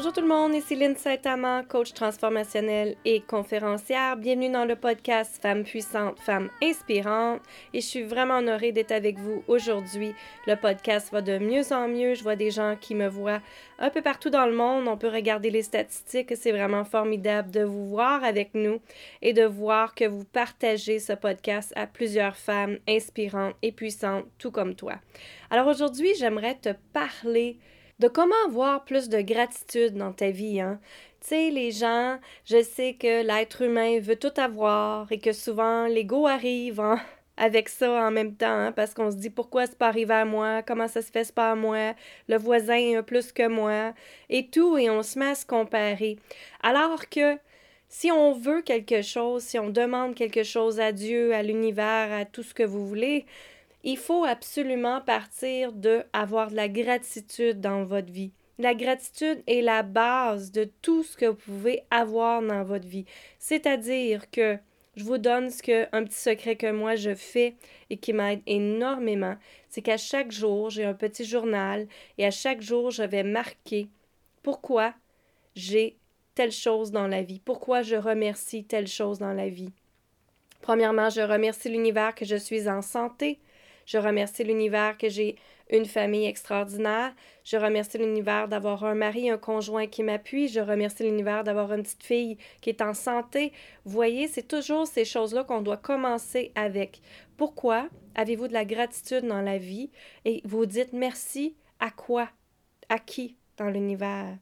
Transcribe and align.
Bonjour 0.00 0.14
tout 0.14 0.22
le 0.22 0.28
monde, 0.28 0.54
ici 0.54 0.76
Lynn 0.76 0.96
Saint-Amand, 0.96 1.62
coach 1.64 1.92
transformationnelle 1.92 2.96
et 3.04 3.20
conférencière. 3.20 4.16
Bienvenue 4.16 4.50
dans 4.50 4.64
le 4.64 4.74
podcast 4.74 5.38
Femmes 5.42 5.62
puissantes, 5.62 6.18
Femmes 6.18 6.48
inspirantes. 6.62 7.42
Et 7.74 7.82
je 7.82 7.86
suis 7.86 8.02
vraiment 8.04 8.38
honorée 8.38 8.72
d'être 8.72 8.92
avec 8.92 9.18
vous 9.18 9.44
aujourd'hui. 9.46 10.14
Le 10.46 10.54
podcast 10.54 11.12
va 11.12 11.20
de 11.20 11.36
mieux 11.36 11.70
en 11.74 11.86
mieux. 11.86 12.14
Je 12.14 12.22
vois 12.22 12.34
des 12.34 12.50
gens 12.50 12.76
qui 12.80 12.94
me 12.94 13.08
voient 13.08 13.42
un 13.78 13.90
peu 13.90 14.00
partout 14.00 14.30
dans 14.30 14.46
le 14.46 14.56
monde. 14.56 14.88
On 14.88 14.96
peut 14.96 15.10
regarder 15.10 15.50
les 15.50 15.60
statistiques. 15.60 16.34
C'est 16.34 16.52
vraiment 16.52 16.86
formidable 16.86 17.50
de 17.50 17.62
vous 17.62 17.86
voir 17.86 18.24
avec 18.24 18.54
nous 18.54 18.80
et 19.20 19.34
de 19.34 19.44
voir 19.44 19.94
que 19.94 20.06
vous 20.06 20.24
partagez 20.24 20.98
ce 20.98 21.12
podcast 21.12 21.74
à 21.76 21.86
plusieurs 21.86 22.36
femmes 22.36 22.78
inspirantes 22.88 23.54
et 23.60 23.70
puissantes, 23.70 24.24
tout 24.38 24.50
comme 24.50 24.74
toi. 24.74 24.94
Alors 25.50 25.66
aujourd'hui, 25.66 26.14
j'aimerais 26.18 26.54
te 26.54 26.70
parler 26.94 27.58
de 28.00 28.08
comment 28.08 28.34
avoir 28.46 28.84
plus 28.84 29.10
de 29.10 29.20
gratitude 29.20 29.94
dans 29.94 30.12
ta 30.12 30.30
vie. 30.30 30.60
Hein? 30.60 30.80
Tu 31.20 31.28
sais, 31.28 31.50
les 31.50 31.70
gens, 31.70 32.18
je 32.46 32.62
sais 32.62 32.94
que 32.94 33.22
l'être 33.22 33.60
humain 33.60 34.00
veut 34.00 34.16
tout 34.16 34.32
avoir 34.38 35.12
et 35.12 35.18
que 35.18 35.32
souvent 35.32 35.86
l'ego 35.86 36.26
arrive 36.26 36.80
hein, 36.80 36.98
avec 37.36 37.68
ça 37.68 38.06
en 38.06 38.10
même 38.10 38.34
temps 38.34 38.46
hein, 38.46 38.72
parce 38.72 38.94
qu'on 38.94 39.10
se 39.10 39.16
dit 39.16 39.28
pourquoi 39.28 39.66
c'est 39.66 39.76
pas 39.76 39.88
arrivé 39.88 40.14
à 40.14 40.24
moi, 40.24 40.62
comment 40.62 40.88
ça 40.88 41.02
se 41.02 41.10
fait 41.10 41.24
c'est 41.24 41.34
pas 41.34 41.50
à 41.52 41.54
moi, 41.54 41.94
le 42.28 42.38
voisin 42.38 42.98
a 42.98 43.02
plus 43.02 43.32
que 43.32 43.46
moi? 43.46 43.92
Et 44.30 44.46
tout 44.48 44.78
et 44.78 44.88
on 44.88 45.02
se 45.02 45.18
met 45.18 45.32
à 45.32 45.34
se 45.34 45.44
comparer. 45.44 46.16
Alors 46.62 47.06
que 47.10 47.36
si 47.90 48.10
on 48.10 48.32
veut 48.32 48.62
quelque 48.62 49.02
chose, 49.02 49.42
si 49.42 49.58
on 49.58 49.68
demande 49.68 50.14
quelque 50.14 50.42
chose 50.42 50.80
à 50.80 50.92
Dieu, 50.92 51.34
à 51.34 51.42
l'univers, 51.42 52.12
à 52.12 52.24
tout 52.24 52.42
ce 52.42 52.54
que 52.54 52.62
vous 52.62 52.86
voulez, 52.86 53.26
il 53.84 53.96
faut 53.96 54.24
absolument 54.24 55.00
partir 55.00 55.72
de 55.72 56.04
avoir 56.12 56.50
de 56.50 56.56
la 56.56 56.68
gratitude 56.68 57.60
dans 57.60 57.84
votre 57.84 58.12
vie. 58.12 58.32
La 58.58 58.74
gratitude 58.74 59.42
est 59.46 59.62
la 59.62 59.82
base 59.82 60.52
de 60.52 60.70
tout 60.82 61.02
ce 61.02 61.16
que 61.16 61.26
vous 61.26 61.34
pouvez 61.34 61.82
avoir 61.90 62.42
dans 62.42 62.62
votre 62.62 62.86
vie. 62.86 63.06
C'est-à-dire 63.38 64.30
que 64.30 64.58
je 64.96 65.04
vous 65.04 65.18
donne 65.18 65.50
ce 65.50 65.86
un 65.96 66.04
petit 66.04 66.18
secret 66.18 66.56
que 66.56 66.70
moi 66.70 66.94
je 66.94 67.14
fais 67.14 67.56
et 67.88 67.96
qui 67.96 68.12
m'aide 68.12 68.42
énormément, 68.46 69.36
c'est 69.70 69.80
qu'à 69.80 69.96
chaque 69.96 70.30
jour, 70.30 70.68
j'ai 70.68 70.84
un 70.84 70.94
petit 70.94 71.24
journal 71.24 71.86
et 72.18 72.26
à 72.26 72.30
chaque 72.30 72.60
jour, 72.60 72.90
je 72.90 73.02
vais 73.02 73.22
marquer 73.22 73.88
pourquoi 74.42 74.92
j'ai 75.54 75.96
telle 76.34 76.52
chose 76.52 76.90
dans 76.90 77.06
la 77.06 77.22
vie, 77.22 77.40
pourquoi 77.42 77.82
je 77.82 77.96
remercie 77.96 78.64
telle 78.64 78.88
chose 78.88 79.18
dans 79.18 79.32
la 79.32 79.48
vie. 79.48 79.72
Premièrement, 80.60 81.08
je 81.08 81.22
remercie 81.22 81.70
l'univers 81.70 82.14
que 82.14 82.24
je 82.24 82.36
suis 82.36 82.68
en 82.68 82.82
santé. 82.82 83.38
Je 83.86 83.98
remercie 83.98 84.44
l'univers 84.44 84.96
que 84.98 85.08
j'ai 85.08 85.36
une 85.70 85.86
famille 85.86 86.26
extraordinaire. 86.26 87.14
Je 87.44 87.56
remercie 87.56 87.98
l'univers 87.98 88.48
d'avoir 88.48 88.84
un 88.84 88.94
mari, 88.94 89.30
un 89.30 89.38
conjoint 89.38 89.86
qui 89.86 90.02
m'appuie. 90.02 90.48
Je 90.48 90.60
remercie 90.60 91.04
l'univers 91.04 91.44
d'avoir 91.44 91.72
une 91.72 91.82
petite 91.82 92.02
fille 92.02 92.38
qui 92.60 92.70
est 92.70 92.82
en 92.82 92.94
santé. 92.94 93.52
Vous 93.84 93.92
voyez, 93.92 94.28
c'est 94.28 94.46
toujours 94.46 94.86
ces 94.86 95.04
choses-là 95.04 95.44
qu'on 95.44 95.62
doit 95.62 95.76
commencer 95.76 96.52
avec. 96.54 97.00
Pourquoi 97.36 97.88
avez-vous 98.14 98.48
de 98.48 98.52
la 98.52 98.64
gratitude 98.64 99.26
dans 99.26 99.42
la 99.42 99.58
vie 99.58 99.90
et 100.24 100.42
vous 100.44 100.66
dites 100.66 100.92
merci 100.92 101.56
à 101.78 101.90
quoi, 101.90 102.28
à 102.88 102.98
qui 102.98 103.36
dans 103.56 103.70
l'univers? 103.70 104.36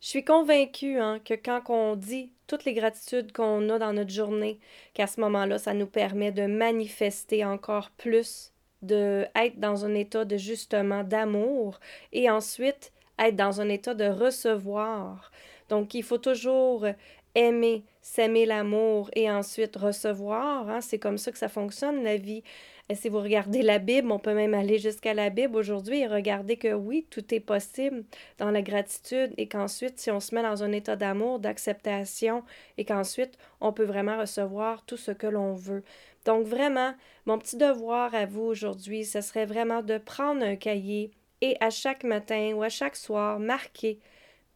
Je 0.00 0.08
suis 0.08 0.24
convaincue 0.24 0.98
hein, 0.98 1.20
que 1.24 1.34
quand 1.34 1.62
on 1.68 1.94
dit 1.94 2.32
toutes 2.48 2.64
les 2.64 2.74
gratitudes 2.74 3.32
qu'on 3.32 3.70
a 3.70 3.78
dans 3.78 3.92
notre 3.92 4.10
journée, 4.10 4.58
qu'à 4.94 5.06
ce 5.06 5.20
moment-là, 5.20 5.58
ça 5.58 5.74
nous 5.74 5.86
permet 5.86 6.32
de 6.32 6.46
manifester 6.46 7.44
encore 7.44 7.90
plus 7.90 8.51
de 8.82 9.26
être 9.34 9.58
dans 9.58 9.84
un 9.84 9.94
état 9.94 10.24
de 10.24 10.36
justement 10.36 11.04
d'amour 11.04 11.78
et 12.12 12.30
ensuite 12.30 12.92
être 13.18 13.36
dans 13.36 13.60
un 13.60 13.68
état 13.68 13.94
de 13.94 14.06
recevoir. 14.06 15.30
Donc, 15.68 15.94
il 15.94 16.02
faut 16.02 16.18
toujours 16.18 16.86
aimer, 17.34 17.84
s'aimer 18.00 18.46
l'amour 18.46 19.10
et 19.14 19.30
ensuite 19.30 19.76
recevoir. 19.76 20.68
Hein. 20.68 20.80
C'est 20.80 20.98
comme 20.98 21.18
ça 21.18 21.32
que 21.32 21.38
ça 21.38 21.48
fonctionne, 21.48 22.02
la 22.02 22.16
vie. 22.16 22.42
Et 22.88 22.94
si 22.94 23.08
vous 23.08 23.20
regardez 23.20 23.62
la 23.62 23.78
Bible, 23.78 24.10
on 24.12 24.18
peut 24.18 24.34
même 24.34 24.54
aller 24.54 24.78
jusqu'à 24.78 25.14
la 25.14 25.30
Bible 25.30 25.56
aujourd'hui 25.56 26.00
et 26.00 26.06
regarder 26.06 26.56
que 26.56 26.74
oui, 26.74 27.06
tout 27.10 27.32
est 27.34 27.40
possible 27.40 28.04
dans 28.38 28.50
la 28.50 28.60
gratitude 28.60 29.32
et 29.38 29.48
qu'ensuite, 29.48 29.98
si 29.98 30.10
on 30.10 30.20
se 30.20 30.34
met 30.34 30.42
dans 30.42 30.62
un 30.62 30.72
état 30.72 30.96
d'amour, 30.96 31.38
d'acceptation 31.38 32.42
et 32.76 32.84
qu'ensuite, 32.84 33.38
on 33.60 33.72
peut 33.72 33.84
vraiment 33.84 34.18
recevoir 34.18 34.84
tout 34.84 34.96
ce 34.96 35.12
que 35.12 35.26
l'on 35.26 35.54
veut. 35.54 35.84
Donc 36.24 36.46
vraiment, 36.46 36.94
mon 37.24 37.38
petit 37.38 37.56
devoir 37.56 38.14
à 38.14 38.26
vous 38.26 38.42
aujourd'hui, 38.42 39.04
ce 39.04 39.20
serait 39.20 39.46
vraiment 39.46 39.82
de 39.82 39.98
prendre 39.98 40.44
un 40.44 40.56
cahier 40.56 41.10
et 41.40 41.56
à 41.60 41.70
chaque 41.70 42.04
matin 42.04 42.52
ou 42.54 42.62
à 42.62 42.68
chaque 42.68 42.96
soir, 42.96 43.38
marquer 43.38 43.98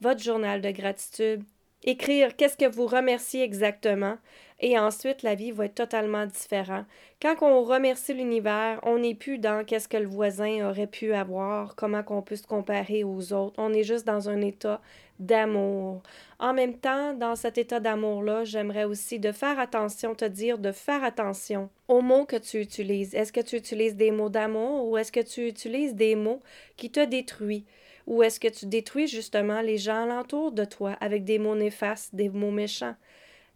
votre 0.00 0.22
journal 0.22 0.60
de 0.60 0.70
gratitude, 0.70 1.42
écrire 1.82 2.36
qu'est-ce 2.36 2.56
que 2.56 2.70
vous 2.70 2.86
remerciez 2.86 3.42
exactement, 3.42 4.18
et 4.60 4.78
ensuite 4.78 5.22
la 5.22 5.34
vie 5.34 5.52
va 5.52 5.66
être 5.66 5.74
totalement 5.74 6.26
différente. 6.26 6.86
Quand 7.20 7.36
on 7.42 7.62
remercie 7.62 8.14
l'univers, 8.14 8.80
on 8.82 8.98
n'est 8.98 9.14
plus 9.14 9.38
dans 9.38 9.64
qu'est-ce 9.64 9.88
que 9.88 9.96
le 9.96 10.06
voisin 10.06 10.68
aurait 10.68 10.86
pu 10.86 11.12
avoir, 11.12 11.76
comment 11.76 12.02
qu'on 12.02 12.22
peut 12.22 12.36
se 12.36 12.46
comparer 12.46 13.04
aux 13.04 13.32
autres. 13.32 13.54
On 13.58 13.72
est 13.74 13.82
juste 13.84 14.06
dans 14.06 14.28
un 14.30 14.40
état 14.40 14.80
d'amour. 15.18 16.02
En 16.38 16.54
même 16.54 16.78
temps, 16.78 17.14
dans 17.14 17.36
cet 17.36 17.58
état 17.58 17.80
d'amour-là, 17.80 18.44
j'aimerais 18.44 18.84
aussi 18.84 19.18
de 19.18 19.32
faire 19.32 19.58
attention, 19.58 20.14
te 20.14 20.24
dire 20.24 20.58
de 20.58 20.72
faire 20.72 21.04
attention 21.04 21.68
aux 21.88 22.00
mots 22.00 22.24
que 22.24 22.36
tu 22.36 22.60
utilises. 22.60 23.14
Est-ce 23.14 23.32
que 23.32 23.40
tu 23.40 23.56
utilises 23.56 23.96
des 23.96 24.10
mots 24.10 24.28
d'amour 24.28 24.88
ou 24.88 24.96
est-ce 24.96 25.12
que 25.12 25.20
tu 25.20 25.46
utilises 25.48 25.94
des 25.94 26.16
mots 26.16 26.40
qui 26.76 26.90
te 26.90 27.04
détruisent? 27.04 27.64
Ou 28.06 28.22
est-ce 28.22 28.38
que 28.38 28.48
tu 28.48 28.66
détruis 28.66 29.08
justement 29.08 29.60
les 29.60 29.78
gens 29.78 30.04
alentour 30.04 30.52
de 30.52 30.64
toi 30.64 30.92
avec 31.00 31.24
des 31.24 31.38
mots 31.38 31.56
néfastes, 31.56 32.14
des 32.14 32.28
mots 32.28 32.52
méchants? 32.52 32.94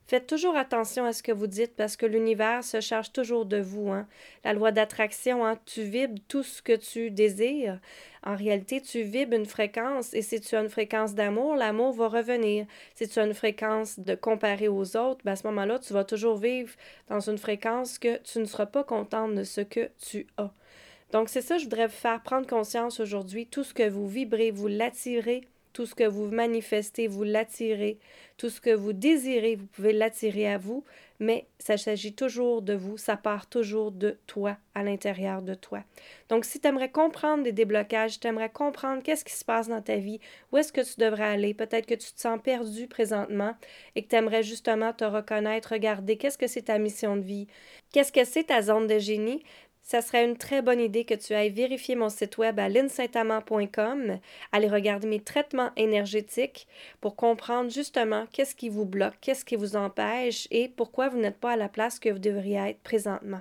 Faites 0.07 0.27
toujours 0.27 0.57
attention 0.57 1.05
à 1.05 1.13
ce 1.13 1.23
que 1.23 1.31
vous 1.31 1.47
dites 1.47 1.77
parce 1.77 1.97
que 1.97 2.05
l'univers 2.05 2.65
se 2.65 2.81
charge 2.81 3.13
toujours 3.13 3.47
de 3.47 3.59
vous. 3.59 3.91
Hein. 3.91 4.09
La 4.43 4.53
loi 4.53 4.73
d'attraction, 4.73 5.47
hein, 5.47 5.57
tu 5.67 5.83
vibres 5.83 6.21
tout 6.27 6.43
ce 6.43 6.63
que 6.63 6.75
tu 6.75 7.13
désires. 7.13 7.79
En 8.25 8.35
réalité, 8.35 8.81
tu 8.81 9.03
vibres 9.03 9.37
une 9.37 9.47
fréquence 9.47 10.13
et 10.13 10.23
si 10.23 10.41
tu 10.41 10.57
as 10.57 10.63
une 10.63 10.69
fréquence 10.69 11.15
d'amour, 11.15 11.55
l'amour 11.55 11.93
va 11.93 12.09
revenir. 12.09 12.67
Si 12.97 13.09
tu 13.09 13.21
as 13.21 13.25
une 13.25 13.35
fréquence 13.35 14.01
de 14.01 14.17
comparer 14.17 14.67
aux 14.67 14.97
autres, 14.97 15.21
ben 15.25 15.33
à 15.33 15.37
ce 15.37 15.47
moment-là, 15.47 15.79
tu 15.79 15.93
vas 15.93 16.05
toujours 16.05 16.37
vivre 16.37 16.75
dans 17.09 17.21
une 17.21 17.39
fréquence 17.39 17.99
que 17.99 18.19
tu 18.23 18.41
ne 18.41 18.47
seras 18.47 18.67
pas 18.67 18.83
contente 18.83 19.37
de 19.37 19.45
ce 19.45 19.61
que 19.61 19.91
tu 19.99 20.27
as. 20.39 20.51
Donc, 21.13 21.29
c'est 21.29 21.41
ça, 21.41 21.59
je 21.59 21.65
voudrais 21.65 21.87
vous 21.87 21.93
faire 21.93 22.23
prendre 22.23 22.47
conscience 22.47 23.01
aujourd'hui. 23.01 23.47
Tout 23.47 23.65
ce 23.65 23.75
que 23.75 23.89
vous 23.89 24.09
vibrez, 24.09 24.51
vous 24.51 24.69
l'attirez 24.69 25.49
tout 25.73 25.87
ce 25.87 25.95
que 25.95 26.05
vous 26.05 26.27
manifestez, 26.27 27.07
vous 27.09 27.23
l'attirez. 27.23 27.99
Tout 28.37 28.49
ce 28.49 28.61
que 28.61 28.75
vous 28.75 28.93
désirez, 28.93 29.57
vous 29.57 29.67
pouvez 29.67 29.93
l'attirer 29.93 30.51
à 30.51 30.57
vous, 30.57 30.83
mais 31.19 31.47
ça 31.59 31.77
s'agit 31.77 32.15
toujours 32.15 32.63
de 32.63 32.73
vous, 32.73 32.97
ça 32.97 33.19
part 33.19 33.47
toujours 33.47 33.93
de 33.93 34.19
toi, 34.27 34.57
à 34.75 34.83
l'intérieur 34.83 35.43
de 35.43 35.53
toi. 35.53 35.85
Donc, 36.31 36.47
si 36.47 36.59
tu 36.59 36.67
aimerais 36.67 36.91
comprendre 36.91 37.45
des 37.45 37.53
déblocages, 37.53 38.19
tu 38.19 38.27
aimerais 38.27 38.49
comprendre 38.49 39.03
qu'est-ce 39.03 39.27
qui 39.27 39.35
se 39.35 39.45
passe 39.45 39.69
dans 39.69 39.83
ta 39.83 39.97
vie, 39.97 40.21
où 40.51 40.57
est-ce 40.57 40.73
que 40.73 40.81
tu 40.81 40.99
devrais 40.99 41.25
aller, 41.25 41.53
peut-être 41.53 41.85
que 41.85 41.95
tu 41.95 42.13
te 42.13 42.21
sens 42.21 42.41
perdu 42.43 42.87
présentement 42.87 43.55
et 43.95 44.03
que 44.03 44.09
tu 44.09 44.17
aimerais 44.17 44.43
justement 44.43 44.95
te 44.95 45.05
reconnaître, 45.05 45.73
regarder 45.73 46.17
qu'est-ce 46.17 46.39
que 46.39 46.47
c'est 46.47 46.63
ta 46.63 46.79
mission 46.79 47.17
de 47.17 47.23
vie, 47.23 47.47
qu'est-ce 47.93 48.13
que 48.13 48.25
c'est 48.25 48.45
ta 48.45 48.63
zone 48.63 48.87
de 48.87 48.99
génie, 48.99 49.43
ça 49.91 50.03
serait 50.03 50.25
une 50.25 50.37
très 50.37 50.63
bonne 50.63 50.79
idée 50.79 51.05
que 51.05 51.15
tu 51.15 51.33
ailles 51.33 51.51
vérifier 51.51 51.97
mon 51.97 52.11
site 52.11 52.39
web 52.39 52.61
à 52.61 52.69
linsaintamant.com, 52.69 54.21
aller 54.53 54.69
regarder 54.69 55.09
mes 55.09 55.19
traitements 55.19 55.73
énergétiques 55.77 56.69
pour 57.01 57.17
comprendre 57.17 57.73
justement 57.73 58.27
qu'est-ce 58.31 58.55
qui 58.55 58.69
vous 58.69 58.85
bloque, 58.85 59.17
qu'est-ce 59.21 59.45
qui 59.45 59.57
vous 59.57 59.75
empêche 59.75 60.47
et 60.53 60.69
pourquoi 60.69 61.09
vous 61.09 61.19
n'êtes 61.19 61.41
pas 61.41 61.55
à 61.55 61.57
la 61.57 61.69
place 61.69 61.99
que 61.99 62.09
vous 62.09 62.21
devriez 62.21 62.59
être 62.59 62.79
présentement. 62.85 63.41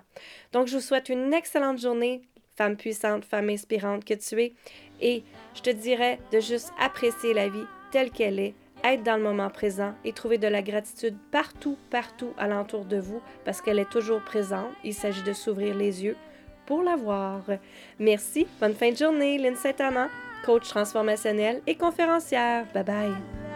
Donc, 0.51 0.65
je 0.65 0.77
vous 0.77 0.81
souhaite 0.81 1.09
une 1.09 1.35
excellente 1.35 1.77
journée, 1.77 2.23
femme 2.55 2.77
puissante, 2.77 3.25
femme 3.25 3.51
inspirante 3.51 4.03
que 4.03 4.15
tu 4.15 4.41
es, 4.41 4.53
et 5.01 5.23
je 5.53 5.61
te 5.61 5.69
dirais 5.69 6.17
de 6.31 6.39
juste 6.39 6.71
apprécier 6.79 7.35
la 7.35 7.47
vie 7.47 7.67
telle 7.91 8.09
qu'elle 8.09 8.39
est 8.39 8.55
être 8.83 9.03
dans 9.03 9.17
le 9.17 9.23
moment 9.23 9.49
présent 9.49 9.93
et 10.03 10.13
trouver 10.13 10.39
de 10.39 10.47
la 10.47 10.63
gratitude 10.63 11.17
partout, 11.31 11.77
partout 11.91 12.33
alentour 12.37 12.85
de 12.85 12.97
vous 12.97 13.21
parce 13.45 13.61
qu'elle 13.61 13.77
est 13.77 13.89
toujours 13.89 14.21
présente. 14.21 14.71
Il 14.83 14.93
s'agit 14.93 15.21
de 15.23 15.33
s'ouvrir 15.33 15.75
les 15.75 16.03
yeux, 16.05 16.15
pour 16.69 16.83
l'avoir. 16.83 17.41
Merci, 17.97 18.47
bonne 18.61 18.75
fin 18.75 18.91
de 18.91 18.95
journée, 18.95 19.39
Lynn 19.39 19.55
Saint-Amand, 19.55 20.07
coach 20.45 20.69
transformationnel 20.69 21.61
et 21.65 21.75
conférencière. 21.75 22.65
Bye 22.73 22.83
bye. 22.83 23.48